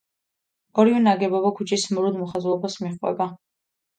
[0.83, 3.31] ორივე ნაგებობა ქუჩის მრუდ მოხაზულობას მიჰყვება.